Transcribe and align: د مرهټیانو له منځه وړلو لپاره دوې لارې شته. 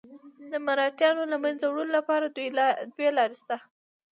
د 0.51 0.53
مرهټیانو 0.67 1.23
له 1.31 1.37
منځه 1.43 1.63
وړلو 1.69 1.93
لپاره 1.97 2.25
دوې 2.95 3.09
لارې 3.17 3.35
شته. 3.41 3.57